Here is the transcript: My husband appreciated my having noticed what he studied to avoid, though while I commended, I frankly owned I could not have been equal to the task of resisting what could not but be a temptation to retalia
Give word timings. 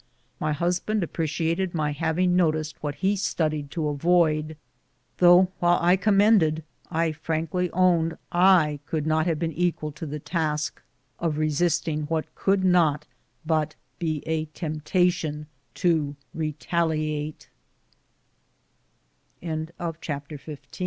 My 0.39 0.51
husband 0.51 1.03
appreciated 1.03 1.75
my 1.75 1.91
having 1.91 2.35
noticed 2.35 2.75
what 2.81 2.95
he 2.95 3.15
studied 3.15 3.69
to 3.69 3.87
avoid, 3.87 4.57
though 5.19 5.51
while 5.59 5.77
I 5.79 5.95
commended, 5.95 6.63
I 6.89 7.11
frankly 7.11 7.69
owned 7.69 8.17
I 8.31 8.79
could 8.87 9.05
not 9.05 9.27
have 9.27 9.37
been 9.37 9.51
equal 9.53 9.91
to 9.91 10.07
the 10.07 10.17
task 10.17 10.81
of 11.19 11.37
resisting 11.37 12.05
what 12.07 12.33
could 12.33 12.63
not 12.63 13.05
but 13.45 13.75
be 13.99 14.23
a 14.25 14.45
temptation 14.45 15.45
to 15.75 16.15
retalia 16.35 17.33